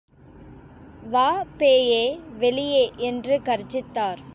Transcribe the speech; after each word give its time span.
வா 1.03 1.27
பேயே 1.57 2.03
வெளியே 2.39 2.91
என்று 2.97 3.41
கர்ஜித்தார். 3.45 4.21